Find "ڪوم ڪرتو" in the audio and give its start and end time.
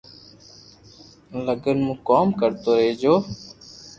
2.07-2.71